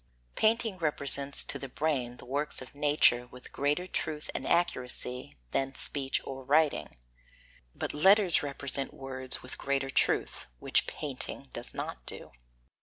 10. 0.35 0.35
Painting 0.41 0.77
represents 0.79 1.43
to 1.43 1.59
the 1.59 1.69
brain 1.69 2.17
the 2.17 2.25
works 2.25 2.59
of 2.59 2.73
nature 2.73 3.27
with 3.27 3.51
greater 3.51 3.85
truth 3.85 4.31
and 4.33 4.47
accuracy 4.47 5.37
than 5.51 5.75
speech 5.75 6.19
or 6.25 6.43
writing, 6.43 6.89
but 7.75 7.93
letters 7.93 8.41
represent 8.41 8.95
words 8.95 9.43
with 9.43 9.59
greater 9.59 9.91
truth, 9.91 10.47
which 10.57 10.87
painting 10.87 11.49
does 11.53 11.75
not 11.75 12.03
do. 12.07 12.31